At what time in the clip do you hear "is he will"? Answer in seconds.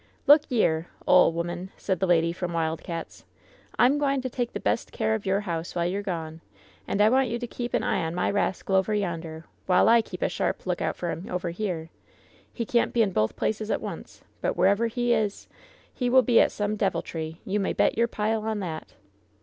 15.13-16.23